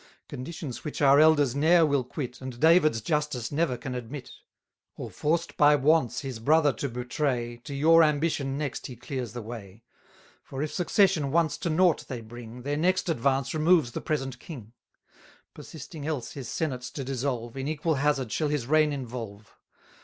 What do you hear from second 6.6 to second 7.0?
to